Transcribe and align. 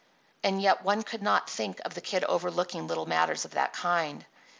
And 0.43 0.59
yet 0.59 0.83
one 0.83 1.03
could 1.03 1.21
not 1.21 1.47
think 1.47 1.79
of 1.85 1.93
the 1.93 2.01
Kid 2.01 2.23
overlooking 2.23 2.87
little 2.87 3.05
matters 3.05 3.45
of 3.45 3.51
that 3.51 3.73
kind. 3.73 4.25